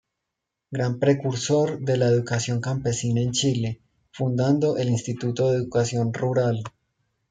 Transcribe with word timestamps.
Gran 0.71 0.97
precursor 0.97 1.79
de 1.79 1.95
la 1.95 2.07
educación 2.07 2.59
campesina 2.59 3.21
en 3.21 3.33
Chile, 3.33 3.81
fundando 4.11 4.77
el 4.77 4.89
Instituto 4.89 5.51
de 5.51 5.57
Educación 5.57 6.11
Rural. 6.11 6.63